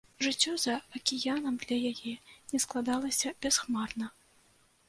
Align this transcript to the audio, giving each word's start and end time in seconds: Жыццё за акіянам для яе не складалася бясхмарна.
Жыццё 0.27 0.53
за 0.63 0.77
акіянам 0.99 1.59
для 1.65 1.77
яе 1.91 2.13
не 2.55 2.63
складалася 2.65 3.37
бясхмарна. 3.45 4.11